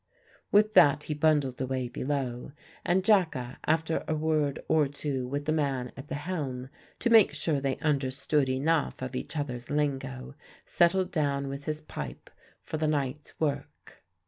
[0.51, 2.53] With that he bundled away below,
[2.83, 7.33] and Jacka, after a word or two with the man at the helm, to make
[7.35, 10.33] sure they understood enough of each other's lingo,
[10.65, 12.31] settled down with his pipe
[12.63, 14.01] for the night's work.